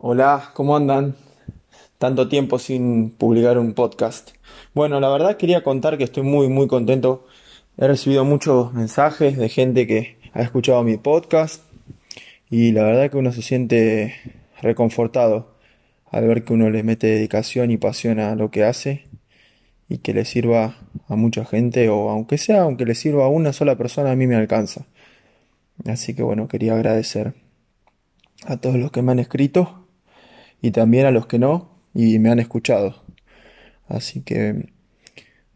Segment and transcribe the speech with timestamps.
[0.00, 1.16] Hola, ¿cómo andan?
[1.98, 4.30] Tanto tiempo sin publicar un podcast.
[4.72, 7.26] Bueno, la verdad quería contar que estoy muy muy contento.
[7.76, 11.64] He recibido muchos mensajes de gente que ha escuchado mi podcast
[12.48, 14.14] y la verdad que uno se siente
[14.62, 15.56] reconfortado
[16.12, 19.08] al ver que uno le mete dedicación y pasión a lo que hace
[19.88, 20.76] y que le sirva
[21.08, 24.28] a mucha gente o aunque sea, aunque le sirva a una sola persona, a mí
[24.28, 24.86] me alcanza.
[25.86, 27.34] Así que bueno, quería agradecer
[28.46, 29.87] a todos los que me han escrito
[30.60, 33.02] y también a los que no y me han escuchado.
[33.86, 34.72] Así que,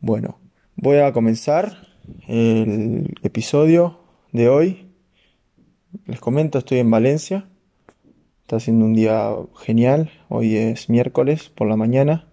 [0.00, 0.38] bueno,
[0.76, 1.88] voy a comenzar
[2.28, 4.00] el episodio
[4.32, 4.86] de hoy.
[6.06, 7.48] Les comento, estoy en Valencia.
[8.42, 10.10] Está siendo un día genial.
[10.28, 12.28] Hoy es miércoles por la mañana.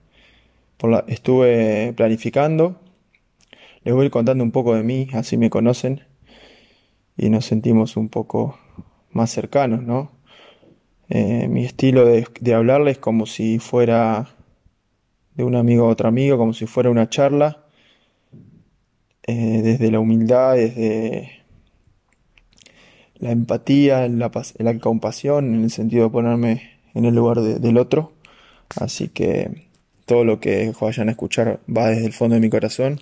[0.78, 2.80] Por la, estuve planificando.
[3.84, 6.02] Les voy a ir contando un poco de mí, así me conocen.
[7.18, 8.58] Y nos sentimos un poco
[9.12, 10.12] más cercanos, ¿no?
[11.10, 14.30] Eh, mi estilo de, de hablarles como si fuera
[15.34, 17.66] de un amigo a otro amigo, como si fuera una charla,
[19.24, 21.44] eh, desde la humildad, desde
[23.16, 27.78] la empatía, la, la, compasión, en el sentido de ponerme en el lugar de, del
[27.78, 28.14] otro.
[28.80, 29.68] Así que
[30.06, 33.02] todo lo que vayan a escuchar va desde el fondo de mi corazón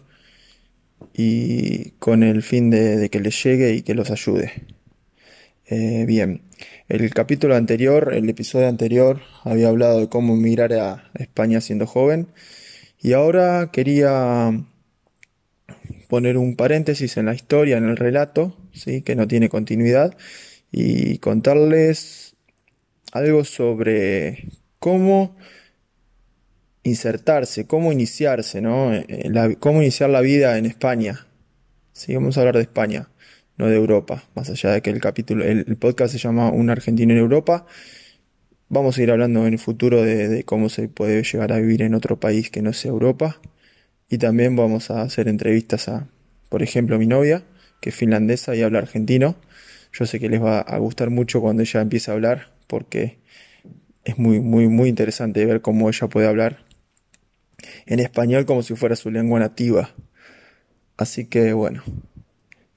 [1.14, 4.77] y con el fin de, de que les llegue y que los ayude.
[5.70, 6.44] Eh, bien,
[6.88, 12.30] el capítulo anterior, el episodio anterior, había hablado de cómo emigrar a España siendo joven
[13.02, 14.66] y ahora quería
[16.08, 19.02] poner un paréntesis en la historia, en el relato, ¿sí?
[19.02, 20.16] que no tiene continuidad,
[20.72, 22.38] y contarles
[23.12, 24.48] algo sobre
[24.80, 25.36] cómo
[26.84, 28.94] insertarse, cómo iniciarse, ¿no?
[28.94, 31.28] Eh, la, cómo iniciar la vida en España.
[31.92, 33.10] Sí, vamos a hablar de España
[33.58, 37.12] no de Europa, más allá de que el capítulo, el, podcast se llama Un argentino
[37.14, 37.66] en Europa.
[38.70, 41.96] Vamos a ir hablando en el futuro de, cómo se puede llegar a vivir en
[41.96, 43.40] otro país que no sea Europa.
[44.10, 46.08] Y también vamos a hacer entrevistas a,
[46.50, 47.44] por ejemplo, mi novia,
[47.82, 49.36] que es finlandesa y habla argentino.
[49.92, 53.18] Yo sé que les va a gustar mucho cuando ella empiece a hablar, porque
[54.04, 56.68] es muy, muy, muy interesante ver cómo ella puede hablar
[57.86, 59.90] en español como si fuera su lengua nativa.
[60.98, 61.84] Así que bueno,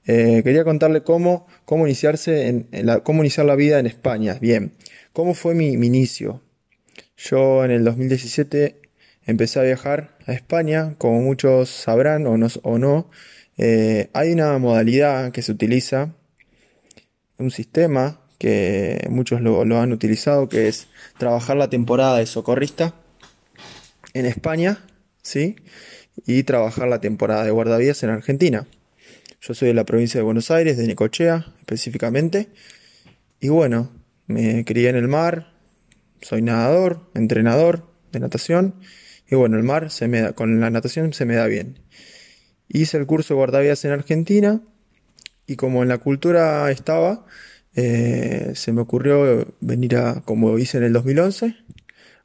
[0.05, 4.37] eh, quería contarle cómo, cómo iniciarse en, la, cómo iniciar la vida en España.
[4.41, 4.73] Bien,
[5.13, 6.41] ¿cómo fue mi, inicio?
[7.17, 8.81] Yo en el 2017
[9.25, 12.37] empecé a viajar a España, como muchos sabrán o
[12.77, 13.09] no,
[13.57, 16.15] eh, hay una modalidad que se utiliza,
[17.37, 20.87] un sistema que muchos lo, lo, han utilizado, que es
[21.19, 22.95] trabajar la temporada de socorrista
[24.13, 24.83] en España,
[25.21, 25.57] ¿sí?
[26.25, 28.67] Y trabajar la temporada de guardavías en Argentina.
[29.41, 32.49] Yo soy de la provincia de Buenos Aires, de Necochea específicamente.
[33.39, 33.91] Y bueno,
[34.27, 35.51] me crié en el mar,
[36.21, 38.75] soy nadador, entrenador de natación.
[39.27, 41.79] Y bueno, el mar se me da, con la natación se me da bien.
[42.67, 44.61] Hice el curso de guardavidas en Argentina
[45.47, 47.25] y como en la cultura estaba,
[47.73, 51.55] eh, se me ocurrió venir a, como hice en el 2011,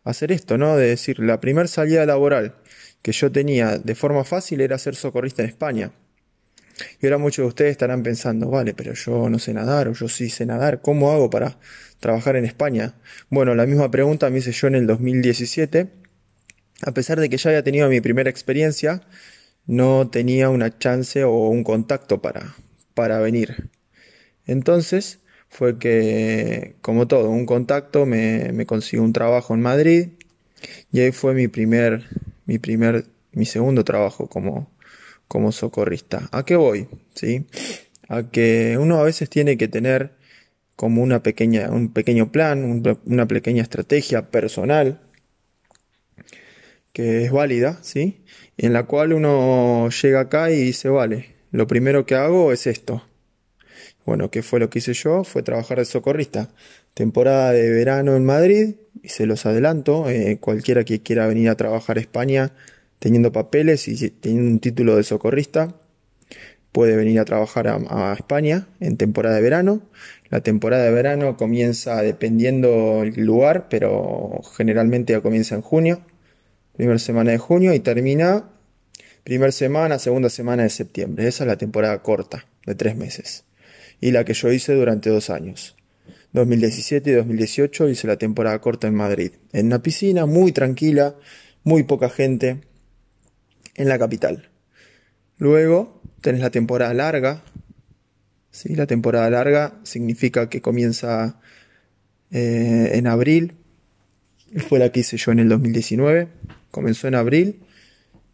[0.04, 0.77] hacer esto, ¿no?
[0.77, 2.56] De decir, la primera salida laboral
[3.00, 5.93] que yo tenía de forma fácil era ser socorrista en España.
[7.00, 10.09] Y ahora muchos de ustedes estarán pensando, vale, pero yo no sé nadar o yo
[10.09, 11.59] sí sé nadar, ¿cómo hago para
[12.00, 12.94] trabajar en España?
[13.31, 15.88] Bueno, la misma pregunta me hice yo en el 2017.
[16.82, 19.03] A pesar de que ya había tenido mi primera experiencia,
[19.66, 22.54] no tenía una chance o un contacto para,
[22.94, 23.70] para venir.
[24.47, 30.09] Entonces fue que, como todo, un contacto me, me consiguió un trabajo en Madrid
[30.92, 32.04] y ahí fue mi primer,
[32.47, 34.70] mi primer, mi segundo trabajo como,
[35.28, 36.28] como socorrista.
[36.32, 36.88] ¿A qué voy?
[37.14, 37.47] ¿Sí?
[38.09, 40.16] A que uno a veces tiene que tener
[40.76, 45.00] como una pequeña, un pequeño plan, una pequeña estrategia personal
[46.92, 48.25] que es válida, ¿sí?
[48.56, 53.03] En la cual uno llega acá y dice, vale, lo primero que hago es esto.
[54.06, 55.25] Bueno, ¿qué fue lo que hice yo?
[55.25, 56.54] Fue trabajar de socorrista.
[56.94, 61.56] Temporada de verano en Madrid, y se los adelanto, eh, cualquiera que quiera venir a
[61.56, 62.53] trabajar a España
[62.98, 65.75] teniendo papeles y teniendo un título de socorrista,
[66.72, 69.83] puede venir a trabajar a, España en temporada de verano.
[70.28, 76.03] La temporada de verano comienza dependiendo el lugar, pero generalmente comienza en junio,
[76.77, 78.51] primera semana de junio y termina
[79.25, 81.27] primera semana, segunda semana de septiembre.
[81.27, 83.45] Esa es la temporada corta de tres meses
[84.01, 85.77] y la que yo hice durante dos años.
[86.33, 91.15] 2017 y 2018 hice la temporada corta en Madrid, en una piscina muy tranquila,
[91.65, 92.59] muy poca gente,
[93.76, 94.50] en la capital.
[95.38, 97.42] Luego tenés la temporada larga.
[98.50, 98.74] ¿sí?
[98.74, 101.40] La temporada larga significa que comienza
[102.30, 103.54] eh, en abril
[104.68, 106.28] Fue la que hice yo en el 2019.
[106.70, 107.60] Comenzó en abril,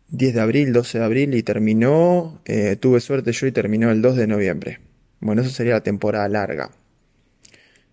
[0.08, 4.02] 10 de abril, 12 de abril y terminó, eh, tuve suerte yo y terminó el
[4.02, 4.80] 2 de noviembre.
[5.20, 6.70] Bueno, eso sería la temporada larga.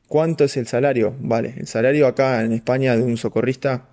[0.08, 1.16] ¿Cuánto es el salario?
[1.20, 3.90] Vale, el salario acá en España de un socorrista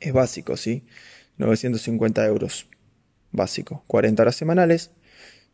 [0.00, 0.84] es básico, ¿sí?
[1.38, 2.68] 950 euros.
[3.32, 3.84] Básico.
[3.86, 4.90] 40 horas semanales.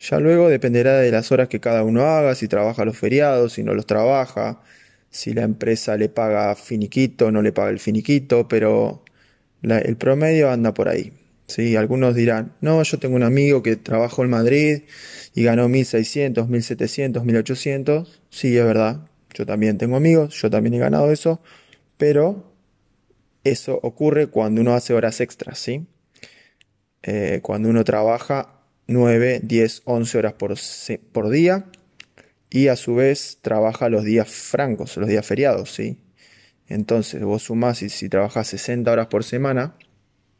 [0.00, 3.62] Ya luego dependerá de las horas que cada uno haga, si trabaja los feriados, si
[3.62, 4.62] no los trabaja,
[5.10, 9.04] si la empresa le paga finiquito, no le paga el finiquito, pero
[9.62, 11.12] el promedio anda por ahí.
[11.46, 11.76] ¿sí?
[11.76, 14.82] Algunos dirán, no, yo tengo un amigo que trabajó en Madrid
[15.34, 18.22] y ganó 1600, 1700, 1800.
[18.30, 21.42] Sí, es verdad, yo también tengo amigos, yo también he ganado eso,
[21.98, 22.49] pero
[23.44, 25.86] eso ocurre cuando uno hace horas extras, ¿sí?
[27.02, 31.66] Eh, cuando uno trabaja 9, 10, 11 horas por, día
[32.50, 35.98] y a su vez trabaja los días francos, los días feriados, ¿sí?
[36.66, 39.76] Entonces vos sumás y si trabajas 60 horas por semana,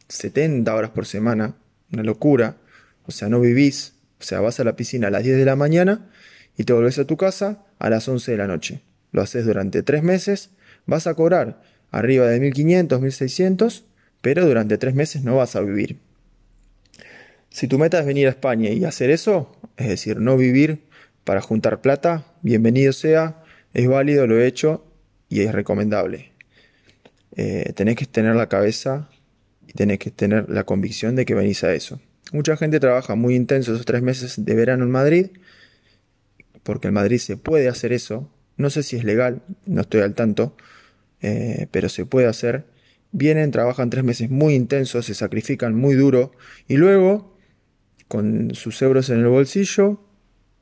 [0.08, 1.56] 70 horas por semana,
[1.92, 2.58] una locura,
[3.06, 5.56] o sea, no vivís, o sea, vas a la piscina a las 10 de la
[5.56, 6.10] mañana
[6.56, 8.82] y te volvés a tu casa a las 11 de la noche.
[9.12, 10.50] Lo haces durante 3 meses,
[10.86, 13.84] vas a cobrar arriba de 1500, 1600,
[14.20, 15.98] pero durante 3 meses no vas a vivir.
[17.50, 20.82] Si tu meta es venir a España y hacer eso, es decir, no vivir
[21.24, 23.42] para juntar plata, bienvenido sea,
[23.74, 24.84] es válido, lo he hecho
[25.28, 26.32] y es recomendable.
[27.36, 29.08] Eh, tenés que tener la cabeza
[29.66, 32.00] y tenés que tener la convicción de que venís a eso.
[32.32, 35.28] Mucha gente trabaja muy intenso esos tres meses de verano en Madrid,
[36.62, 38.30] porque en Madrid se puede hacer eso.
[38.56, 40.56] No sé si es legal, no estoy al tanto,
[41.22, 42.66] eh, pero se puede hacer.
[43.12, 46.32] Vienen, trabajan tres meses muy intensos, se sacrifican muy duro
[46.68, 47.36] y luego,
[48.08, 50.00] con sus euros en el bolsillo,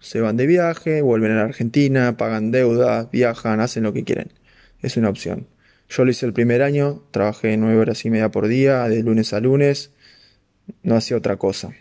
[0.01, 4.33] se van de viaje, vuelven a la Argentina, pagan deudas, viajan, hacen lo que quieren.
[4.81, 5.49] Es una opción.
[5.89, 9.33] Yo lo hice el primer año, trabajé nueve horas y media por día, de lunes
[9.33, 9.93] a lunes,
[10.83, 11.73] no hacía otra cosa.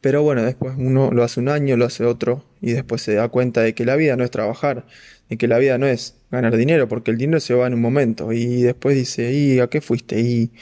[0.00, 3.28] Pero bueno, después uno lo hace un año, lo hace otro, y después se da
[3.28, 4.86] cuenta de que la vida no es trabajar,
[5.28, 7.80] de que la vida no es ganar dinero, porque el dinero se va en un
[7.80, 10.20] momento, y después dice, ¿y a qué fuiste?
[10.20, 10.52] Y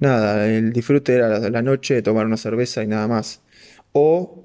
[0.00, 3.40] nada, el disfrute era la noche, tomar una cerveza y nada más.
[3.92, 4.44] O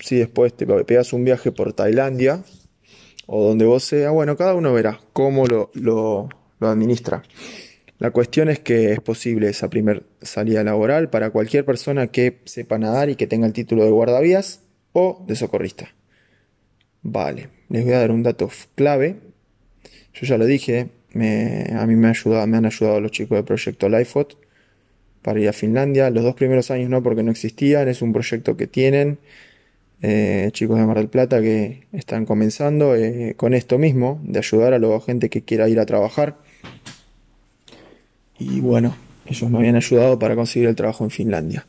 [0.00, 2.42] si después te pegas un viaje por Tailandia,
[3.26, 6.28] o donde vos sea, bueno, cada uno verá cómo lo, lo,
[6.58, 7.22] lo administra.
[7.98, 12.78] La cuestión es que es posible esa primer salida laboral para cualquier persona que sepa
[12.78, 14.60] nadar y que tenga el título de guardavías
[14.92, 15.94] o de socorrista.
[17.02, 19.16] Vale, les voy a dar un dato clave.
[20.12, 24.36] Yo ya lo dije, a mí me han ayudado los chicos del proyecto Lifeot
[25.22, 26.10] para ir a Finlandia.
[26.10, 27.88] Los dos primeros años no, porque no existían.
[27.88, 29.18] Es un proyecto que tienen
[30.02, 34.74] eh, chicos de Mar del Plata que están comenzando eh, con esto mismo, de ayudar
[34.74, 36.36] a la gente que quiera ir a trabajar.
[38.38, 38.96] Y bueno,
[39.26, 41.66] ellos me habían ayudado para conseguir el trabajo en Finlandia.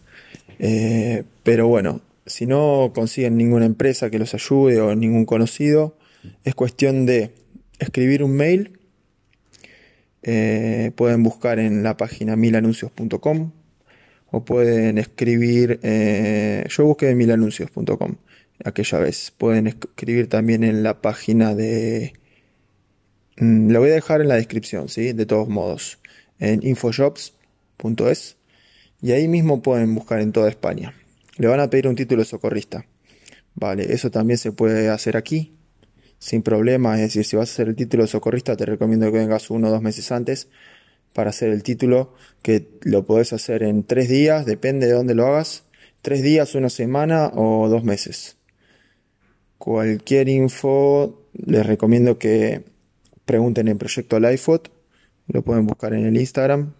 [0.59, 5.97] Eh, pero bueno, si no consiguen ninguna empresa que los ayude o ningún conocido,
[6.43, 7.31] es cuestión de
[7.79, 8.79] escribir un mail.
[10.23, 13.51] Eh, pueden buscar en la página milanuncios.com
[14.29, 18.15] o pueden escribir, eh, yo busqué milanuncios.com
[18.63, 19.31] aquella vez.
[19.37, 22.13] Pueden escribir también en la página de...
[23.37, 25.13] Mm, lo voy a dejar en la descripción, ¿sí?
[25.13, 25.99] De todos modos
[26.39, 28.37] en infojobs.es
[29.01, 30.93] y ahí mismo pueden buscar en toda España.
[31.37, 32.85] Le van a pedir un título de socorrista.
[33.55, 35.53] Vale, eso también se puede hacer aquí
[36.19, 36.95] sin problema.
[36.95, 39.67] Es decir, si vas a hacer el título de socorrista, te recomiendo que vengas uno
[39.67, 40.49] o dos meses antes
[41.13, 45.25] para hacer el título, que lo podés hacer en tres días, depende de dónde lo
[45.25, 45.63] hagas.
[46.01, 48.37] Tres días, una semana o dos meses.
[49.57, 52.63] Cualquier info, les recomiendo que
[53.25, 54.69] pregunten en Proyecto Lifefoot
[55.27, 56.73] lo pueden buscar en el Instagram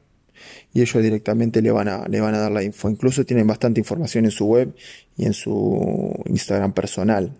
[0.73, 2.89] y ellos directamente le van a, le van a dar la info.
[2.89, 4.75] Incluso tienen bastante información en su web
[5.17, 7.31] y en su Instagram personal.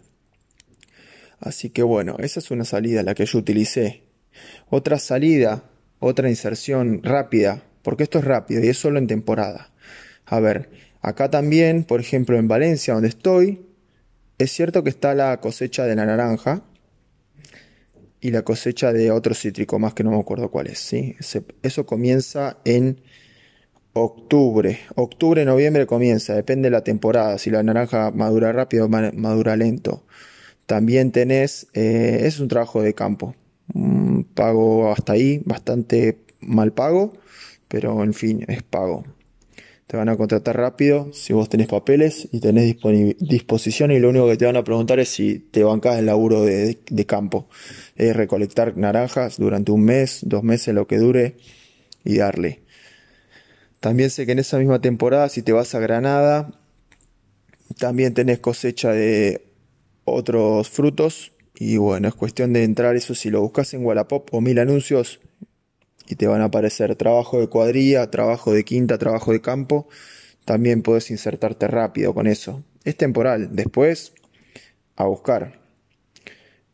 [1.40, 4.04] Así que bueno, esa es una salida la que yo utilicé.
[4.70, 5.64] Otra salida,
[6.00, 9.72] otra inserción rápida, porque esto es rápido y es solo en temporada.
[10.26, 10.70] A ver,
[11.02, 13.66] acá también, por ejemplo en Valencia, donde estoy,
[14.38, 16.64] es cierto que está la cosecha de la naranja,
[18.22, 20.80] y la cosecha de otro cítrico más que no me acuerdo cuál es.
[20.80, 21.16] ¿sí?
[21.62, 23.02] eso comienza en
[23.94, 24.80] octubre.
[24.96, 27.38] Octubre, noviembre comienza, depende de la temporada.
[27.38, 30.06] Si la naranja madura rápido o madura lento.
[30.66, 33.36] También tenés, eh, es un trabajo de campo.
[34.36, 37.14] pago hasta ahí, bastante mal pago,
[37.68, 39.04] pero en fin, es pago.
[39.88, 42.76] Te van a contratar rápido si vos tenés papeles y tenés
[43.20, 46.44] disposición y lo único que te van a preguntar es si te bancás el laburo
[46.44, 47.48] de, de campo.
[47.96, 51.38] Es recolectar naranjas durante un mes, dos meses, lo que dure
[52.04, 52.64] y darle.
[53.80, 56.60] También sé que en esa misma temporada si te vas a Granada,
[57.80, 59.48] también tenés cosecha de
[60.04, 64.42] otros frutos y bueno, es cuestión de entrar eso si lo buscas en Wallapop o
[64.42, 65.22] mil anuncios
[66.08, 69.88] y te van a aparecer trabajo de cuadrilla, trabajo de quinta, trabajo de campo.
[70.46, 72.64] También puedes insertarte rápido con eso.
[72.84, 73.50] Es temporal.
[73.52, 74.14] Después,
[74.96, 75.60] a buscar.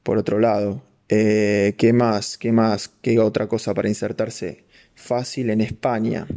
[0.04, 2.38] Por otro lado, eh, ¿qué más?
[2.38, 2.90] ¿Qué más?
[3.02, 6.28] ¿Qué otra cosa para insertarse fácil en España?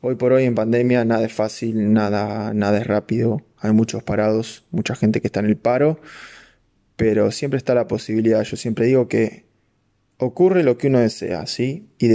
[0.00, 3.42] Hoy por hoy en pandemia nada es fácil, nada, nada es rápido.
[3.58, 6.00] Hay muchos parados, mucha gente que está en el paro,
[6.96, 8.42] pero siempre está la posibilidad.
[8.42, 9.49] Yo siempre digo que
[10.20, 11.88] ocurre lo que uno desea, ¿sí?
[11.98, 12.10] Y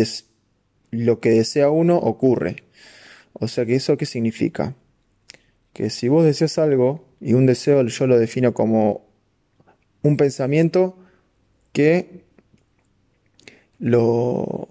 [0.92, 2.64] lo que desea uno ocurre.
[3.34, 4.76] O sea que eso qué significa?
[5.74, 9.06] Que si vos deseas algo, y un deseo yo lo defino como
[10.04, 10.98] un pensamiento
[11.74, 12.24] que
[13.80, 14.68] lo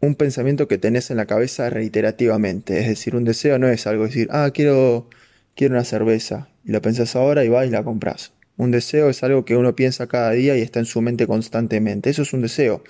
[0.00, 4.04] un pensamiento que tenés en la cabeza reiterativamente, es decir, un deseo no es algo
[4.04, 5.08] decir, ah, quiero
[5.56, 8.32] quiero una cerveza y lo pensás ahora y vas y la compras.
[8.58, 12.10] Un deseo es algo que uno piensa cada día y está en su mente constantemente.
[12.10, 12.82] Eso es un deseo.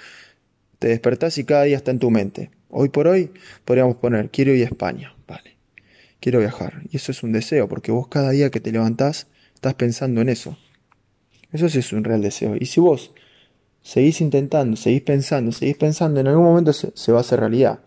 [0.78, 2.50] Te despertás y cada día está en tu mente.
[2.70, 3.30] Hoy por hoy
[3.66, 5.14] podríamos poner, quiero ir a España.
[5.28, 5.56] Vale.
[6.20, 6.82] Quiero viajar.
[6.90, 10.30] Y eso es un deseo, porque vos cada día que te levantás estás pensando en
[10.30, 10.56] eso.
[11.52, 12.56] Eso sí es un real deseo.
[12.58, 13.12] Y si vos
[13.82, 17.80] seguís intentando, seguís pensando, seguís pensando, en algún momento se, va a hacer realidad.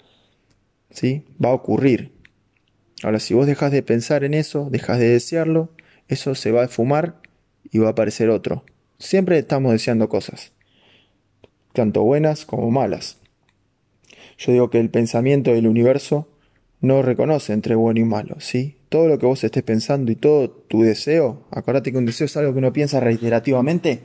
[0.91, 1.25] ¿Sí?
[1.43, 2.11] Va a ocurrir.
[3.01, 5.71] Ahora, si vos dejas de pensar en eso, dejas de desearlo,
[6.07, 7.21] eso se va a fumar
[7.71, 8.63] y va a aparecer otro.
[8.99, 10.51] Siempre estamos deseando cosas,
[11.73, 13.17] tanto buenas como malas.
[14.37, 16.27] Yo digo que el pensamiento del universo
[16.81, 18.77] no reconoce entre bueno y malo, ¿sí?
[18.89, 22.35] Todo lo que vos estés pensando y todo tu deseo, acuérdate que un deseo es
[22.37, 24.01] algo que uno piensa reiterativamente,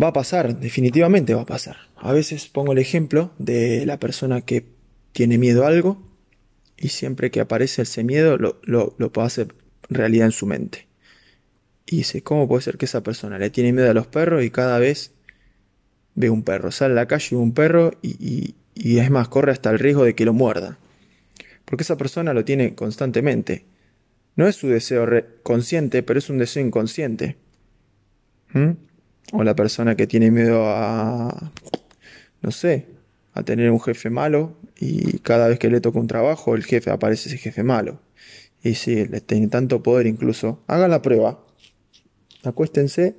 [0.00, 1.76] va a pasar, definitivamente va a pasar.
[1.96, 4.66] A veces pongo el ejemplo de la persona que
[5.12, 6.02] tiene miedo a algo
[6.76, 9.12] y siempre que aparece ese miedo lo, lo, lo
[9.88, 10.89] realidad en su mente.
[11.86, 14.50] Y dice, ¿cómo puede ser que esa persona le tiene miedo a los perros y
[14.50, 15.12] cada vez
[16.14, 16.70] ve un perro?
[16.70, 20.04] Sale a la calle y ve un perro y, es más, corre hasta el riesgo
[20.04, 20.78] de que lo muerda.
[21.64, 23.64] Porque esa persona lo tiene constantemente.
[24.36, 25.06] No es su deseo
[25.42, 27.36] consciente, pero es un deseo inconsciente.
[28.52, 28.70] ¿Mm?
[29.32, 31.52] O la persona que tiene miedo a,
[32.42, 32.86] no sé,
[33.32, 36.90] a tener un jefe malo y cada vez que le toca un trabajo el jefe
[36.90, 38.00] aparece ese jefe malo.
[38.62, 41.40] Y si le tiene tanto poder incluso, haga la prueba
[42.44, 43.16] acuéstense,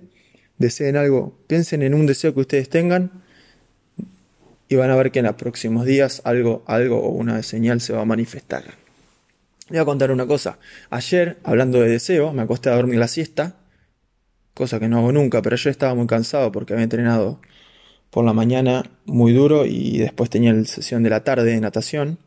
[0.57, 3.23] deseen algo, piensen en un deseo que ustedes tengan
[4.67, 7.93] y van a ver que en los próximos días algo, algo o una señal se
[7.93, 8.63] va a manifestar.
[9.69, 10.59] Voy a contar una cosa.
[10.89, 13.57] Ayer, hablando de deseo, me acosté a dormir la siesta,
[14.53, 17.41] cosa que no hago nunca, pero ayer estaba muy cansado porque había entrenado
[18.09, 22.19] por la mañana muy duro y después tenía la sesión de la tarde de natación.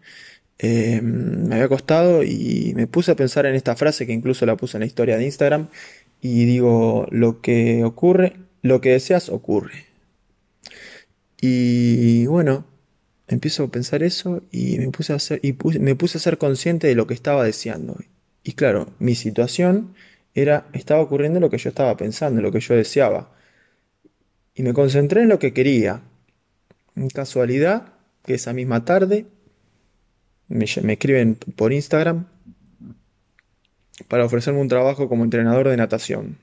[0.59, 4.57] Eh, me había acostado y me puse a pensar en esta frase que incluso la
[4.57, 5.69] puse en la historia de Instagram
[6.25, 9.85] y digo, lo que ocurre, lo que deseas ocurre.
[11.39, 12.65] Y bueno,
[13.29, 16.87] empiezo a pensar eso y me puse a ser, y me puse a ser consciente
[16.87, 17.99] de lo que estaba deseando.
[18.43, 19.95] Y claro, mi situación
[20.33, 23.31] era, estaba ocurriendo lo que yo estaba pensando, lo que yo deseaba.
[24.55, 26.01] Y me concentré en lo que quería.
[26.97, 27.93] En casualidad,
[28.25, 29.27] que esa misma tarde
[30.49, 32.29] me, me escriben por Instagram
[34.09, 36.39] para ofrecerme un trabajo como entrenador de natación.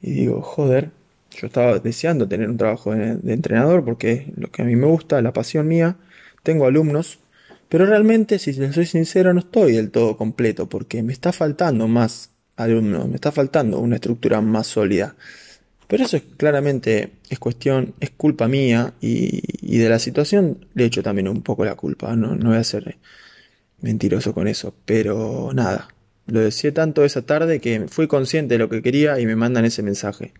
[0.00, 0.90] Y digo, joder,
[1.30, 4.86] yo estaba deseando tener un trabajo de, entrenador porque es lo que a mí me
[4.86, 5.96] gusta, la pasión mía.
[6.42, 7.18] Tengo alumnos,
[7.68, 12.30] pero realmente, si soy sincero, no estoy del todo completo porque me está faltando más
[12.56, 15.16] alumnos, me está faltando una estructura más sólida.
[15.88, 21.02] Pero eso es claramente es cuestión, es culpa mía y, de la situación le echo
[21.02, 22.96] también un poco la culpa, no, no voy a ser
[23.80, 25.88] mentiroso con eso, pero nada,
[26.26, 29.64] lo decía tanto esa tarde que fui consciente de lo que quería y me mandan
[29.64, 30.34] ese mensaje.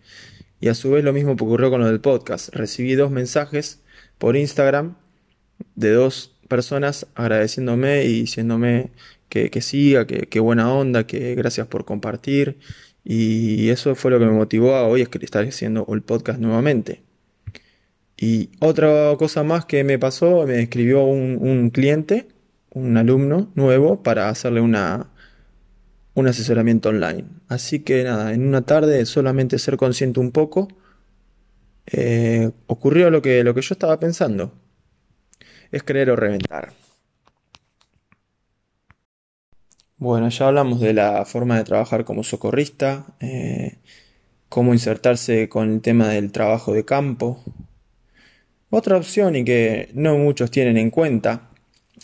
[0.59, 2.53] Y a su vez lo mismo ocurrió con lo del podcast.
[2.53, 3.81] Recibí dos mensajes
[4.17, 4.95] por Instagram
[5.75, 8.91] de dos personas agradeciéndome y diciéndome
[9.29, 12.57] que, que siga, que, que, buena onda, que gracias por compartir.
[13.03, 17.01] Y eso fue lo que me motivó a hoy estar haciendo el podcast nuevamente.
[18.17, 22.27] Y otra cosa más que me pasó, me escribió un, un cliente
[22.77, 25.09] un alumno nuevo para hacerle una,
[26.13, 27.25] un asesoramiento online.
[27.47, 30.67] Así que nada, en una tarde solamente ser consciente un poco,
[31.87, 34.53] eh, ocurrió lo que, lo que yo estaba pensando.
[35.71, 36.73] Es creer o reventar.
[39.97, 43.79] Bueno, ya hablamos de la forma de trabajar como socorrista, eh,
[44.49, 47.43] cómo insertarse con el tema del trabajo de campo.
[48.69, 51.49] Otra opción y que no muchos tienen en cuenta,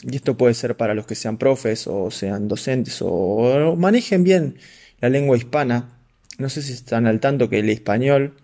[0.02, 4.58] y esto puede ser para los que sean profes o sean docentes o manejen bien
[5.02, 6.00] la lengua hispana,
[6.38, 8.36] no sé si están al tanto que el español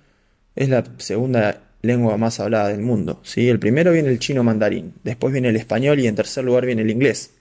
[0.56, 3.22] es la segunda lengua más hablada del mundo.
[3.24, 3.50] ¿sí?
[3.50, 6.82] El primero viene el chino mandarín, después viene el español y en tercer lugar viene
[6.82, 7.32] el inglés.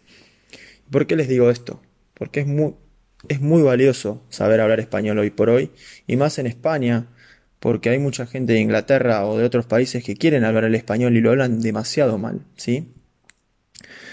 [0.91, 1.83] ¿Por qué les digo esto?
[2.15, 2.75] Porque es muy,
[3.29, 5.71] es muy valioso saber hablar español hoy por hoy,
[6.07, 7.09] y más en España,
[7.61, 11.17] porque hay mucha gente de Inglaterra o de otros países que quieren hablar el español
[11.17, 12.93] y lo hablan demasiado mal, ¿sí?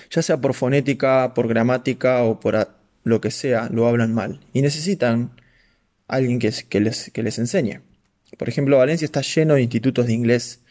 [0.10, 2.69] Ya sea por fonética, por gramática o por
[3.03, 4.41] lo que sea, lo hablan mal.
[4.53, 5.31] Y necesitan
[6.07, 7.81] alguien que, les enseñe.
[8.38, 10.62] Por ejemplo, Valencia está lleno de institutos de inglés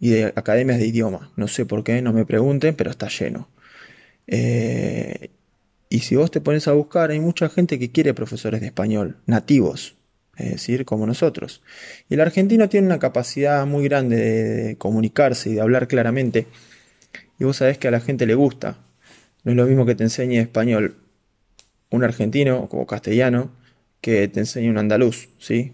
[0.00, 1.32] y de academias de idioma.
[1.36, 3.48] No sé por qué, no me pregunten, pero está lleno.
[4.26, 5.30] Eh,
[5.88, 9.18] y si vos te pones a buscar, hay mucha gente que quiere profesores de español,
[9.26, 9.94] nativos,
[10.36, 11.62] es decir, como nosotros.
[12.08, 16.46] Y el argentino tiene una capacidad muy grande de comunicarse y de hablar claramente.
[17.38, 18.78] Y vos sabés que a la gente le gusta.
[19.44, 20.96] No es lo mismo que te enseñe español
[21.90, 23.50] un argentino como castellano
[24.00, 25.72] que te enseñe un andaluz, ¿sí?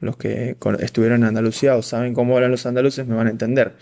[0.00, 3.74] Los que estuvieron en Andalucía o saben cómo hablan los andaluces me van a entender.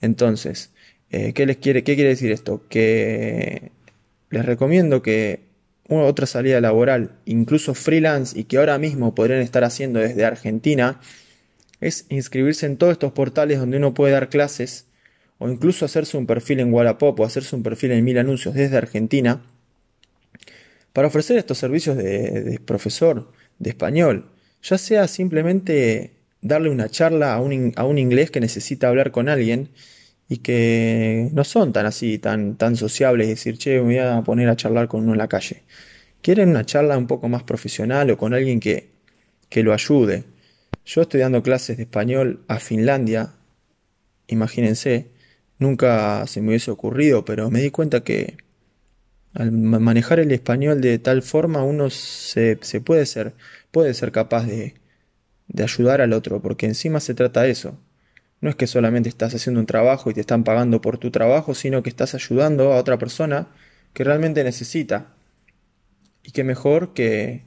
[0.00, 0.70] Entonces,
[1.10, 2.64] eh, ¿qué les quiere, qué quiere decir esto?
[2.68, 3.70] Que
[4.30, 5.40] les recomiendo que
[5.88, 11.00] una otra salida laboral, incluso freelance y que ahora mismo podrían estar haciendo desde Argentina,
[11.80, 14.86] es inscribirse en todos estos portales donde uno puede dar clases
[15.40, 18.76] o incluso hacerse un perfil en Wallapop o hacerse un perfil en Mil Anuncios desde
[18.76, 19.42] Argentina
[20.92, 24.26] para ofrecer estos servicios de, profesor de español,
[24.62, 29.30] ya sea simplemente darle una charla a un, a un inglés que necesita hablar con
[29.30, 29.70] alguien
[30.28, 34.48] y que no son tan así, tan, tan sociables decir, che, me voy a poner
[34.50, 35.62] a charlar con uno en la calle.
[36.20, 38.90] Quieren una charla un poco más profesional o con alguien que,
[39.48, 40.24] que lo ayude.
[40.84, 43.32] Yo estoy dando clases de español a Finlandia,
[44.28, 45.09] imagínense,
[45.60, 48.38] nunca se me hubiese ocurrido, pero me di cuenta que
[49.34, 53.34] al manejar el español de tal forma uno se, se puede, ser,
[53.70, 54.74] puede ser capaz de,
[55.48, 57.78] de ayudar al otro, porque encima se trata de eso
[58.40, 61.54] no es que solamente estás haciendo un trabajo y te están pagando por tu trabajo,
[61.54, 63.48] sino que estás ayudando a otra persona
[63.92, 65.14] que realmente necesita.
[66.22, 67.44] Y qué mejor que,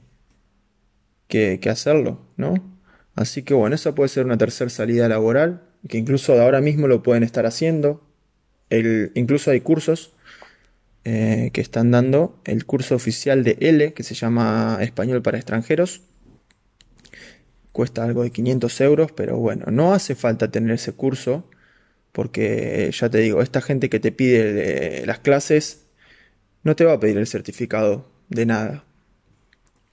[1.28, 2.54] que, hacerlo, ¿no?
[3.16, 7.02] Así que bueno, esa puede ser una tercera salida laboral, que incluso ahora mismo lo
[7.02, 8.03] pueden estar haciendo.
[9.14, 10.12] Incluso hay cursos
[11.04, 12.40] eh, que están dando.
[12.44, 16.02] El curso oficial de L, que se llama Español para extranjeros,
[17.72, 21.50] cuesta algo de 500 euros, pero bueno, no hace falta tener ese curso,
[22.12, 25.86] porque ya te digo, esta gente que te pide las clases
[26.62, 28.84] no te va a pedir el certificado de nada.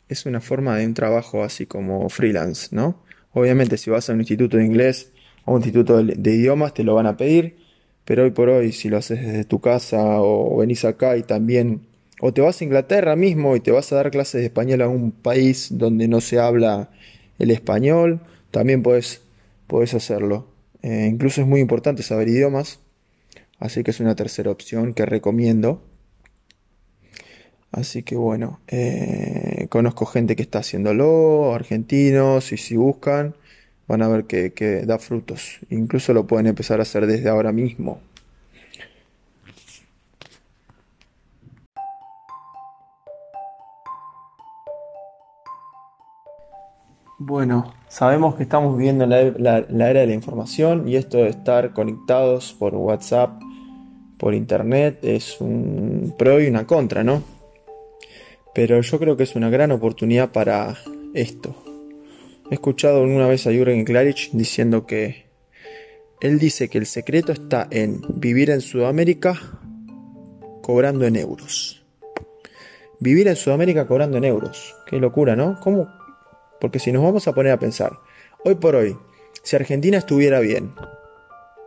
[0.08, 3.04] Es una forma de un trabajo así como freelance, ¿no?
[3.34, 5.12] Obviamente si vas a un instituto de inglés
[5.46, 7.58] o un instituto de, idiomas te lo van a pedir,
[8.06, 11.82] pero hoy por hoy si lo haces desde tu casa o venís acá y también
[12.22, 14.88] o te vas a Inglaterra mismo y te vas a dar clases de español a
[14.88, 16.92] un país donde no se habla
[17.40, 19.22] el español, también puedes,
[19.66, 20.48] puedes hacerlo.
[20.84, 22.80] Eh, incluso es muy importante saber idiomas,
[23.60, 25.82] así que es una tercera opción que recomiendo.
[27.72, 33.34] Así que bueno, eh, conozco gente que está haciéndolo, argentinos, y si buscan,
[33.92, 35.60] van a ver que, da frutos.
[35.70, 38.00] Incluso lo pueden empezar a hacer desde ahora mismo.
[47.20, 52.54] Bueno, sabemos que estamos viviendo la, era de la información y esto de estar conectados
[52.54, 53.42] por WhatsApp,
[54.18, 57.22] por Internet, es un pro y una contra, ¿no?
[58.56, 60.78] Pero yo creo que es una gran oportunidad para
[61.14, 61.71] esto.
[62.52, 65.32] He escuchado una vez a Jürgen Klarich diciendo que
[66.20, 69.40] él dice que el secreto está en vivir en Sudamérica
[70.62, 71.86] cobrando en euros.
[73.00, 74.76] Vivir en Sudamérica cobrando en euros.
[74.86, 75.62] Qué locura, ¿no?
[75.62, 75.88] ¿Cómo,
[76.60, 77.94] porque si nos vamos a poner a pensar,
[78.44, 78.98] hoy por hoy,
[79.44, 80.74] si Argentina estuviera bien,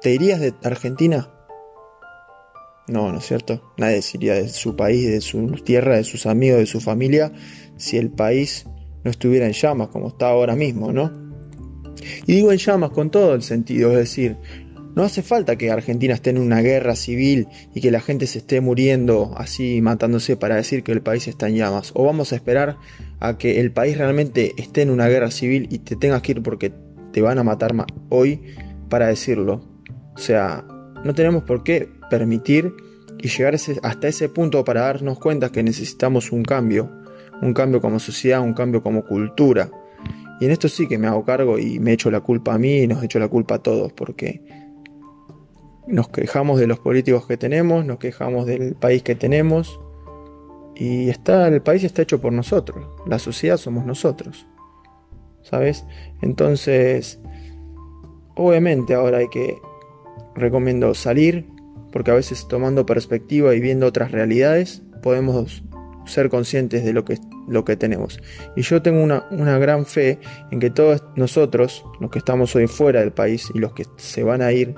[0.03, 1.31] ¿te irías de Argentina?
[2.88, 3.73] No, ¿no es cierto?
[3.79, 7.33] Nadie se iría de su país, de su tierra, de sus amigos, de su familia,
[7.79, 8.66] si el país
[9.04, 11.12] no estuviera en llamas como está ahora mismo, ¿no?
[12.26, 14.36] Y digo en llamas con todo el sentido, es decir,
[14.94, 18.38] no hace falta que Argentina esté en una guerra civil y que la gente se
[18.38, 21.90] esté muriendo así, matándose para decir que el país está en llamas.
[21.94, 22.76] O vamos a esperar
[23.18, 26.42] a que el país realmente esté en una guerra civil y te tengas que ir
[26.42, 26.72] porque
[27.12, 27.74] te van a matar
[28.08, 28.40] hoy
[28.88, 29.64] para decirlo.
[30.14, 30.64] O sea,
[31.04, 32.72] no tenemos por qué permitir
[33.18, 36.90] y llegar hasta ese punto para darnos cuenta que necesitamos un cambio,
[37.44, 39.70] un cambio como sociedad, un cambio como cultura.
[40.40, 42.78] Y en esto sí que me hago cargo y me echo la culpa a mí
[42.78, 44.42] y nos echo la culpa a todos, porque
[45.87, 49.78] nos quejamos de los políticos que tenemos, nos quejamos del país que tenemos,
[50.74, 54.46] y está, el país está hecho por nosotros, la sociedad somos nosotros.
[55.42, 55.85] ¿Sabes?
[56.22, 57.20] Entonces,
[58.35, 59.59] obviamente ahora hay que,
[60.35, 61.46] recomiendo salir,
[61.92, 65.62] porque a veces tomando perspectiva y viendo otras realidades, podemos
[66.06, 68.20] ser conscientes de lo que, lo que tenemos.
[68.56, 70.18] Y yo tengo una, una gran fe
[70.50, 74.22] en que todos nosotros, los que estamos hoy fuera del país y los que se
[74.22, 74.74] van a ir,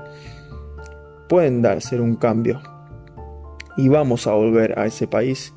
[1.28, 2.60] pueden dar, ser un cambio.
[3.76, 5.52] Y vamos a volver a ese país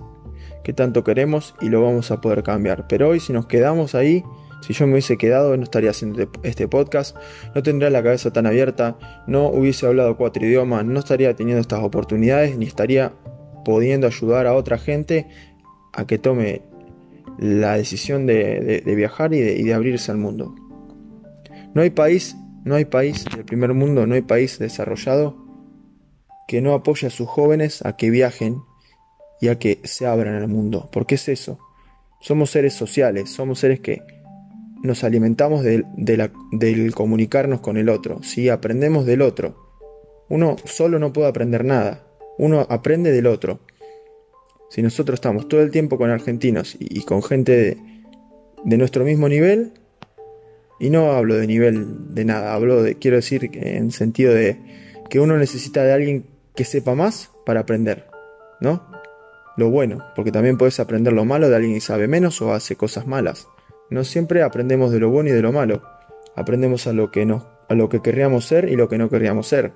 [0.64, 2.88] que tanto queremos y lo vamos a poder cambiar.
[2.88, 4.24] Pero hoy si nos quedamos ahí,
[4.62, 7.16] si yo me hubiese quedado no estaría haciendo este podcast,
[7.56, 11.80] no tendría la cabeza tan abierta, no hubiese hablado cuatro idiomas, no estaría teniendo estas
[11.80, 13.14] oportunidades, ni estaría
[13.64, 15.28] pudiendo ayudar a otra gente
[16.00, 16.62] a que tome
[17.38, 20.56] la decisión de, viajar y de, y de abrirse al mundo.
[21.74, 22.36] No hay país,
[22.66, 25.50] no hay país del primer mundo, no hay país desarrollado
[26.48, 28.64] que no apoye a sus jóvenes a que viajen
[29.40, 30.90] y a que se abran al mundo.
[30.92, 31.60] Porque es eso.
[32.22, 34.02] Somos seres sociales, somos seres que
[34.82, 38.24] nos alimentamos del comunicarnos con el otro.
[38.24, 39.70] Si aprendemos del otro.
[40.28, 42.04] Uno solo no puede aprender nada.
[42.38, 43.62] Uno aprende del otro.
[44.70, 47.78] Si nosotros estamos todo el tiempo con argentinos y, con gente
[48.64, 49.74] de, nuestro mismo nivel,
[50.80, 54.58] y no hablo de nivel de nada, hablo de, quiero decir, en sentido de
[55.10, 58.06] que uno necesita de alguien que sepa más para aprender,
[58.62, 58.90] ¿no?
[59.60, 62.76] lo bueno, porque también puedes aprender lo malo de alguien que sabe menos o hace
[62.76, 63.48] cosas malas.
[63.92, 65.84] No siempre aprendemos de lo bueno y de lo malo.
[66.36, 69.48] Aprendemos a lo que no, a lo que querríamos ser y lo que no querríamos
[69.48, 69.74] ser.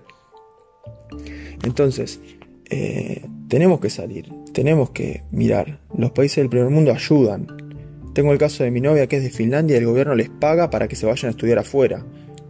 [1.64, 2.22] Entonces,
[2.70, 5.80] eh, tenemos que salir, tenemos que mirar.
[5.96, 7.46] Los países del primer mundo ayudan.
[8.16, 10.72] Tengo el caso de mi novia que es de Finlandia y el gobierno les paga
[10.72, 12.04] para que se vayan a estudiar afuera.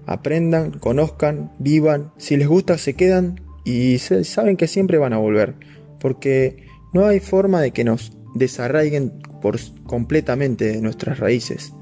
[0.06, 2.14] Aprendan, conozcan, vivan.
[2.16, 5.56] Si les gusta, se quedan y saben que siempre van a volver.
[6.00, 9.12] Porque no hay forma de que nos desarraiguen
[9.42, 11.74] por completamente de nuestras raíces.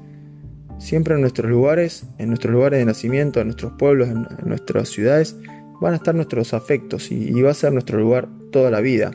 [0.80, 5.36] Siempre en nuestros lugares, en nuestros lugares de nacimiento, en nuestros pueblos, en, nuestras ciudades,
[5.82, 9.10] van a estar nuestros afectos y, va a ser nuestro lugar toda la vida.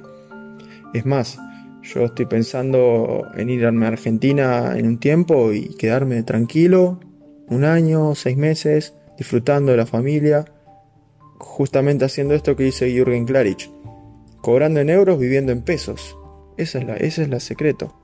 [0.93, 1.39] Es más,
[1.81, 6.99] yo estoy pensando en irme a Argentina en un tiempo y quedarme tranquilo,
[7.47, 10.43] un año, seis meses, disfrutando de la familia,
[11.37, 13.71] justamente haciendo esto que dice Jürgen Klarich,
[14.41, 16.17] cobrando en euros, viviendo en pesos.
[16.57, 17.95] Esa es la, ese es el secreto.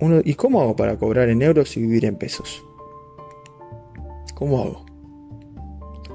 [0.00, 2.62] Uno, ¿Y cómo hago para cobrar en euros y vivir en pesos?
[4.34, 4.83] ¿Cómo hago?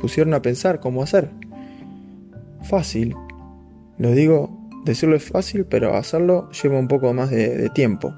[0.01, 1.29] Pusieron a pensar cómo hacer.
[2.63, 3.15] Fácil.
[3.97, 4.49] Lo digo,
[4.85, 8.13] decirlo es fácil, pero hacerlo lleva un poco más de, tiempo.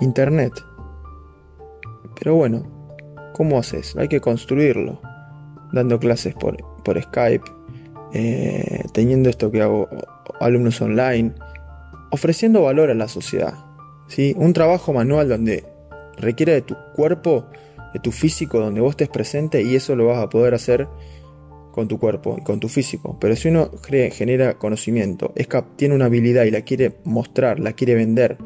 [0.00, 0.52] Internet.
[2.18, 2.62] Pero bueno,
[3.32, 3.96] ¿cómo haces?
[3.96, 5.00] Hay que construirlo.
[5.72, 7.44] Dando clases por, por Skype,
[8.12, 9.88] eh, teniendo esto que hago,
[10.40, 11.32] alumnos online,
[12.10, 13.54] ofreciendo valor a la sociedad.
[14.08, 14.34] ¿sí?
[14.36, 15.64] Un trabajo manual donde
[16.18, 17.46] requiere de tu cuerpo,
[17.92, 20.88] de tu físico, donde vos estés presente y eso lo vas a poder hacer
[21.72, 23.18] con tu cuerpo y con tu físico.
[23.20, 27.94] Pero si uno genera conocimiento, es tiene una habilidad y la quiere mostrar, la quiere
[27.94, 28.38] vender,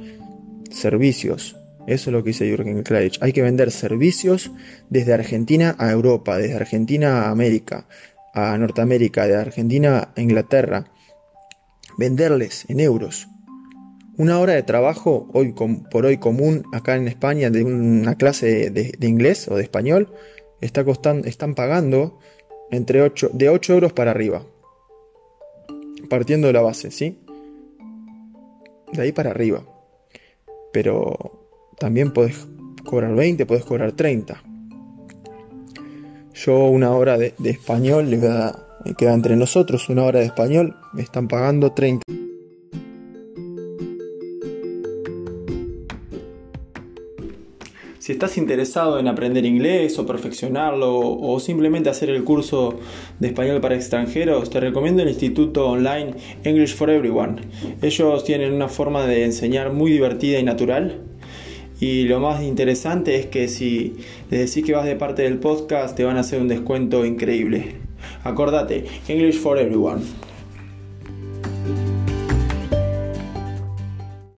[0.70, 1.56] servicios.
[1.86, 3.18] Eso es lo que dice Jürgen Klarich.
[3.20, 4.50] Hay que vender servicios
[4.88, 7.86] desde Argentina a Europa, desde Argentina a América,
[8.32, 10.86] a Norteamérica, de Argentina a Inglaterra,
[11.98, 13.28] venderles en euros.
[14.16, 15.54] Una hora de trabajo hoy
[15.90, 20.08] por hoy común acá en España de una clase de, inglés o de español
[20.60, 22.20] está costando, están pagando
[22.70, 24.44] entre 8, de 8 euros para arriba.
[26.08, 27.18] Partiendo de la base, ¿sí?
[28.92, 29.64] De ahí para arriba.
[30.72, 31.48] Pero
[31.78, 32.46] también puedes
[32.84, 34.44] cobrar 20, puedes cobrar 30.
[36.34, 38.20] Yo una hora de, español, le
[38.96, 42.23] queda entre nosotros una hora de español, me están pagando 30.
[48.04, 52.78] Si estás interesado en aprender inglés o perfeccionarlo o simplemente hacer el curso
[53.18, 56.12] de español para extranjeros, te recomiendo el instituto online
[56.44, 57.40] English for Everyone.
[57.80, 61.00] Ellos tienen una forma de enseñar muy divertida y natural
[61.80, 63.96] y lo más interesante es que si
[64.30, 67.76] le decís que vas de parte del podcast, te van a hacer un descuento increíble.
[68.22, 70.02] Acordate, English for Everyone.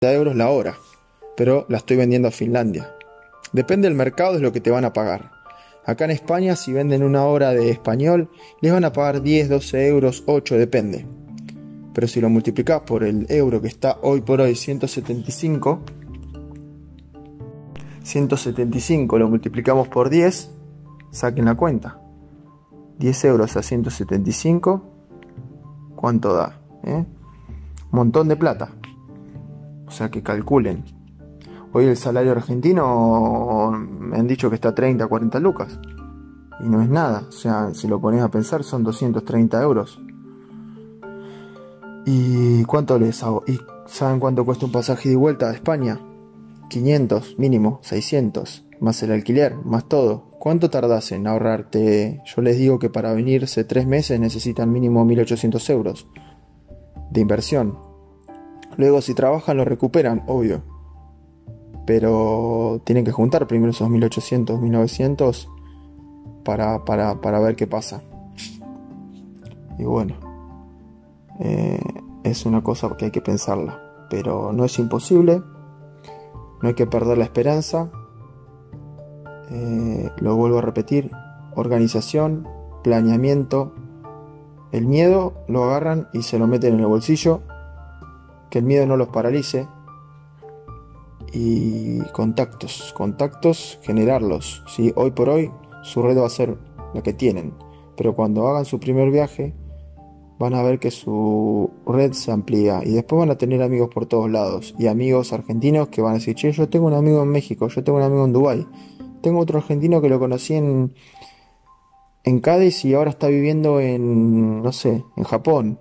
[0.03, 0.77] euros la hora,
[1.35, 2.94] pero la estoy vendiendo a Finlandia.
[3.55, 5.31] Depende del mercado, es lo que te van a pagar.
[5.87, 8.29] Acá en España, si venden una hora de español,
[8.61, 11.07] les van a pagar 10, 12 euros, 8, depende.
[11.95, 15.83] Pero si lo multiplicás por el euro que está hoy por hoy 175,
[18.03, 20.51] 175 lo multiplicamos por 10,
[21.13, 22.01] saquen la cuenta.
[22.99, 24.83] 10 euros a 175,
[25.95, 26.61] ¿cuánto da?
[26.83, 27.05] ¿Eh?
[27.93, 28.73] Montón de plata.
[29.87, 30.94] O sea que calculen.
[31.77, 35.81] Hoy el salario argentino me han dicho que está a 30, 40 lucas.
[36.61, 37.25] Y no es nada.
[37.29, 40.01] O sea, si lo pones a pensar son 230 euros.
[42.07, 43.43] ¿Y cuánto les hago?
[43.49, 45.99] ¿Y saben cuánto cuesta un pasaje de vuelta a España?
[46.71, 50.31] 500 mínimo, 600, más el alquiler, más todo.
[50.39, 52.23] ¿Cuánto tardas en ahorrarte?
[52.25, 56.07] Yo les digo que para venirse tres meses necesitan mínimo 1800 euros
[57.11, 57.77] de inversión.
[58.77, 60.74] Luego si trabajan lo recuperan, obvio.
[61.87, 65.49] Pero tienen que juntar primero esos 1800, 1900
[66.45, 68.03] para, para, para ver qué pasa.
[69.79, 70.15] Y bueno,
[71.41, 71.81] eh,
[72.23, 73.81] es una cosa que hay que pensarla.
[74.11, 75.43] Pero no es imposible.
[76.63, 77.91] No hay que perder la esperanza.
[79.51, 81.11] Eh, lo vuelvo a repetir.
[81.55, 82.49] Organización,
[82.83, 83.75] planeamiento.
[84.73, 87.43] El miedo lo agarran y se lo meten en el bolsillo.
[88.51, 89.69] Que el miedo no los paralice.
[91.35, 94.63] Y contactos, contactos, generarlos.
[94.69, 94.93] ¿sí?
[94.95, 95.51] Hoy por hoy
[95.83, 96.57] su red va a ser
[96.95, 97.53] la que tienen.
[97.97, 99.55] Pero cuando hagan su primer viaje,
[100.39, 104.07] van a ver que su red se amplía y después van a tener amigos por
[104.07, 107.29] todos lados y amigos argentinos que van a decir, che, yo tengo un amigo en
[107.29, 108.67] México, yo tengo un amigo en Dubai,
[109.23, 110.95] tengo otro argentino que lo conocí en,
[112.25, 115.79] en Cádiz y ahora está viviendo en, no sé, en Japón.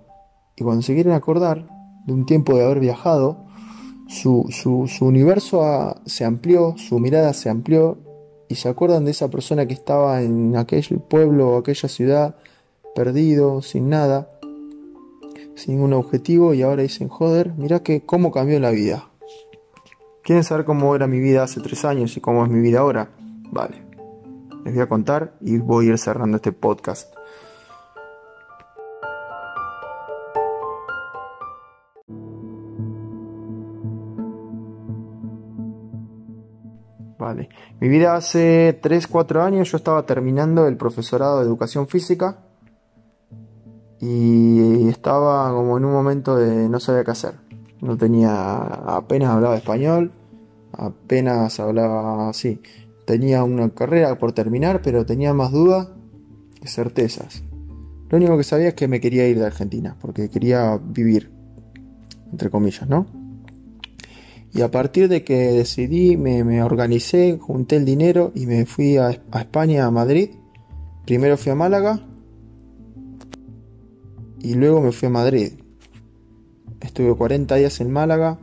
[0.55, 1.67] Y cuando se quieren acordar
[2.05, 3.42] de un tiempo de haber viajado,
[4.07, 7.97] su, su, universo se amplió, su mirada se amplió
[8.47, 12.35] y se acuerdan de esa persona que estaba en aquel pueblo o aquella ciudad
[12.93, 14.29] perdido, sin nada,
[15.55, 19.09] sin ningún objetivo y ahora dicen, joder, mira que cómo cambió la vida.
[20.23, 23.09] ¿Quieren saber cómo era mi vida hace tres años y cómo es mi vida ahora?
[23.51, 23.83] Vale,
[24.63, 27.13] les voy a contar y voy a ir cerrando este podcast.
[37.79, 42.37] Mi vida hace 3-4 años yo estaba terminando el profesorado de educación física
[43.99, 47.35] y estaba como en un momento de no sabía qué hacer.
[47.81, 50.11] No tenía, apenas hablaba español,
[50.71, 52.61] apenas hablaba así.
[53.05, 55.89] Tenía una carrera por terminar, pero tenía más dudas
[56.61, 57.43] que certezas.
[58.09, 61.31] Lo único que sabía es que me quería ir de Argentina, porque quería vivir,
[62.31, 63.05] entre comillas, ¿no?
[64.53, 69.09] Y a partir de que decidí, me, organicé, junté el dinero y me fui a,
[69.09, 70.29] España, a Madrid.
[71.05, 72.05] Primero fui a Málaga
[74.39, 75.53] y luego me fui a Madrid.
[76.81, 78.39] Estuve 40 días en Málaga,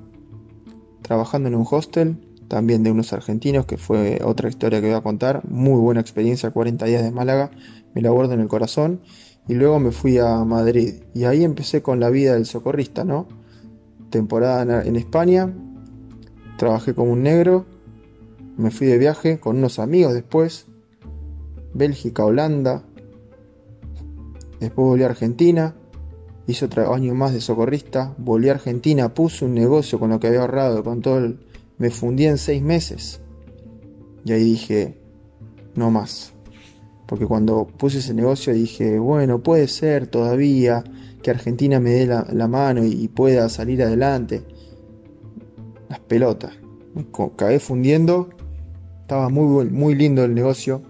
[1.03, 2.17] trabajando en un hostel,
[2.49, 5.49] también de unos argentinos, que fue otra historia que voy a contar.
[5.49, 7.53] Muy buena experiencia, 40 días de Málaga,
[7.95, 9.01] me la guardo en el corazón.
[9.47, 11.03] Y luego me fui a Madrid.
[11.15, 13.29] Y ahí empecé con la vida del socorrista, ¿no?
[14.11, 15.53] Temporada en España,
[16.61, 17.65] Trabajé como un negro,
[18.59, 20.67] me fui de viaje con unos amigos después,
[21.73, 22.85] Bélgica, Holanda,
[24.61, 25.75] después volví a Argentina,
[26.47, 30.27] hice otro año más de socorrista, volví a Argentina, puse un negocio con lo que
[30.27, 31.41] había ahorrado, con todo el...
[31.79, 33.23] me fundí en seis meses.
[34.27, 34.99] Y ahí dije,
[35.75, 36.35] no más.
[37.07, 40.85] Porque cuando puse ese negocio dije, bueno, puede ser todavía
[41.23, 44.45] que Argentina me dé la, mano y pueda salir adelante
[45.91, 46.53] las pelotas.
[47.37, 48.31] Cagué fundiendo.
[49.03, 50.83] Estaba muy, muy lindo el negocio.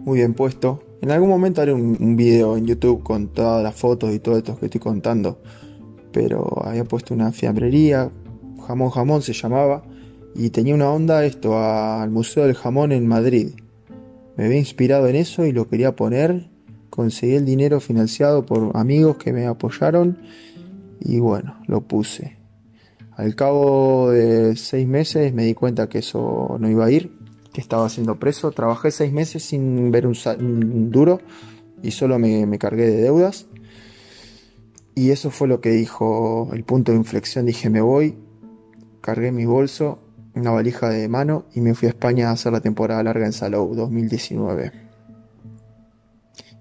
[0.00, 0.82] Muy bien puesto.
[1.02, 4.58] En algún momento haré un, video en YouTube con todas las fotos y todo esto
[4.58, 5.38] que estoy contando.
[6.12, 8.10] Pero había puesto una fiambrería.
[8.66, 9.84] Jamón Jamón se llamaba.
[10.34, 13.50] Y tenía una onda esto al Museo del Jamón en Madrid.
[14.36, 16.48] Me había inspirado en eso y lo quería poner.
[16.88, 20.18] Conseguí el dinero financiado por amigos que me apoyaron.
[21.00, 22.43] Y bueno, lo puse.
[23.16, 27.16] Al cabo de seis meses me di cuenta que eso no iba a ir,
[27.52, 28.50] que estaba siendo preso.
[28.50, 31.20] Trabajé seis meses sin ver un, duro
[31.82, 33.46] y solo me, cargué de deudas.
[34.96, 37.46] Y eso fue lo que dijo el punto de inflexión.
[37.46, 38.18] Dije, me voy,
[39.00, 40.00] cargué mi bolso,
[40.34, 43.32] una valija de mano y me fui a España a hacer la temporada larga en
[43.32, 44.72] Salou 2019.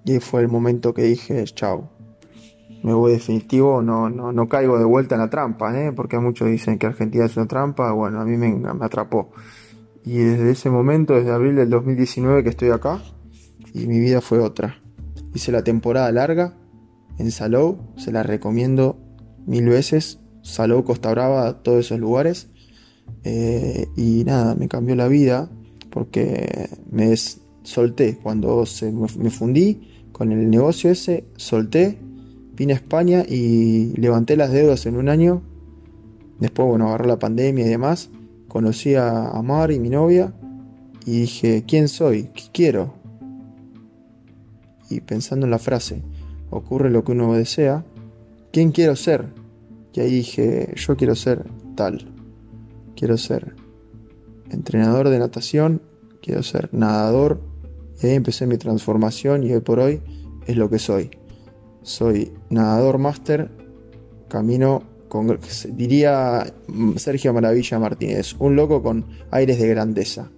[0.06, 1.90] Y fue el momento que dije, chao,
[2.84, 5.92] me voy definitivo, no, no, no caigo de vuelta en la trampa, ¿eh?
[5.94, 9.32] porque muchos dicen que Argentina es una trampa, bueno, a mí me, me atrapó.
[10.06, 13.02] Y desde ese momento, desde abril del 2019 que estoy acá,
[13.74, 14.82] y mi vida fue otra.
[15.34, 16.56] Hice la temporada larga,
[17.18, 18.98] en Salou, se la recomiendo
[19.46, 20.20] mil veces.
[20.42, 22.50] Salou, Costa Brava, todos esos lugares.
[23.24, 25.50] Eh, y nada, me cambió la vida
[25.90, 27.16] porque me
[27.64, 32.00] solté cuando se, me fundí con el negocio ese, solté,
[32.56, 35.42] vine a España y levanté las deudas en un año.
[36.40, 38.10] Después, bueno, agarró la pandemia y demás.
[38.48, 40.34] Conocí a Mar y mi novia
[41.06, 42.30] y dije, ¿quién soy?
[42.34, 42.94] ¿Qué quiero?
[44.90, 46.02] Y pensando en la frase,
[46.50, 47.84] ocurre lo que uno desea,
[48.52, 49.26] ¿quién quiero ser?
[49.94, 52.12] Y ahí dije, yo quiero ser tal.
[52.96, 53.56] Quiero ser
[54.50, 55.82] entrenador de natación,
[56.22, 57.42] quiero ser nadador.
[58.02, 60.02] Y ahí empecé mi transformación y hoy por hoy
[60.48, 61.12] es lo que soy.
[61.84, 63.52] Soy nadador máster,
[64.30, 65.38] camino con,
[65.74, 66.52] diría
[66.96, 70.32] Sergio Maravilla Martínez, un loco con aires de grandeza.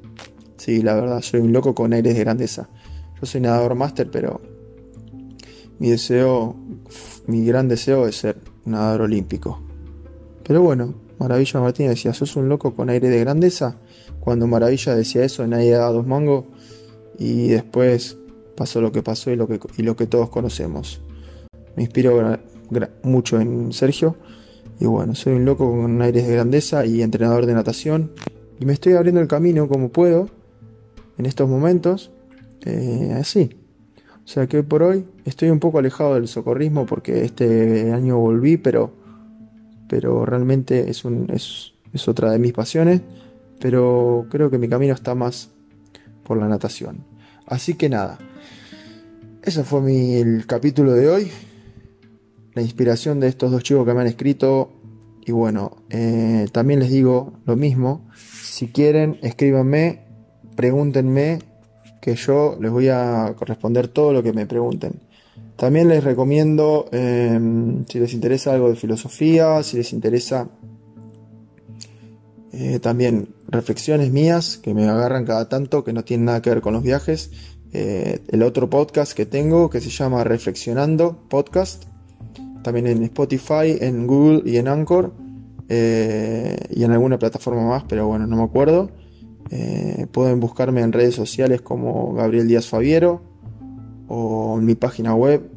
[0.58, 2.68] Sí, la verdad, soy un loco con aires de grandeza.
[3.22, 4.42] Yo soy nadador máster, pero
[5.80, 6.56] mi deseo,
[7.28, 9.62] mi gran deseo es ser nadador olímpico.
[10.44, 13.78] Pero bueno, Maravilla Martínez decía, sos un loco con aire de grandeza.
[14.20, 16.46] Cuando Maravilla decía eso, nadie daba dos mangos.
[17.18, 18.18] Y después
[18.56, 21.02] pasó lo que pasó y lo que, y lo que todos conocemos.
[21.76, 22.38] Me inspiro
[23.04, 24.16] mucho en Sergio.
[24.80, 28.12] Y bueno, soy un loco con aires de grandeza y entrenador de natación.
[28.60, 30.30] Y me estoy abriendo el camino como puedo
[31.18, 32.12] en estos momentos.
[32.66, 33.58] Eh, así.
[34.24, 38.58] O sea que por hoy estoy un poco alejado del socorrismo porque este año volví,
[38.58, 38.92] pero,
[39.88, 43.02] pero realmente es, es, es otra de mis pasiones.
[43.60, 45.52] Pero creo que mi camino está más
[46.24, 47.06] por la natación.
[47.46, 48.18] Así que nada,
[49.44, 51.32] ese fue mi, el capítulo de hoy.
[52.56, 54.72] La inspiración de estos dos chicos que me han escrito.
[55.26, 58.08] Y bueno, eh, también les digo lo mismo.
[58.16, 60.06] Si quieren, escríbanme,
[60.56, 61.40] pregúntenme,
[62.02, 65.02] que yo les voy a responder todo lo que me pregunten.
[65.56, 70.50] También les recomiendo, em, si les interesa algo de filosofía, si les interesa
[72.52, 76.62] eh, también reflexiones mías que me agarran cada tanto, que no tienen nada que ver
[76.62, 77.32] con los viajes.
[77.74, 81.86] Eh, el otro podcast que tengo que se llama Reflexionando Podcast.
[82.66, 85.14] También en Spotify, en Google y en Anchor.
[85.70, 88.90] Eh, y en alguna plataforma más, pero bueno, no me acuerdo.
[90.12, 93.22] pueden buscarme en redes sociales como Gabriel Díaz Fabiero
[94.08, 95.48] o en mi página web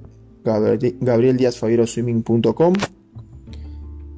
[0.44, 2.74] gabrieldiazfabieroswimming.com.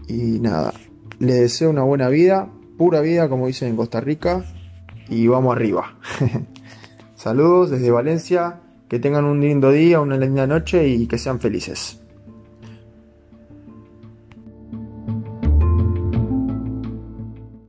[0.08, 0.74] Y nada,
[1.20, 2.50] les deseo una buena vida
[2.80, 4.42] pura vida, como dicen en Costa Rica,
[5.10, 5.98] y vamos arriba.
[7.14, 11.99] Saludos desde Valencia, que tengan un lindo día, una linda noche y que sean felices.